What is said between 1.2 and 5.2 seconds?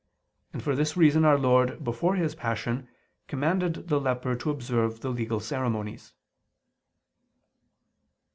Our Lord, before His Passion, commanded the leper to observe the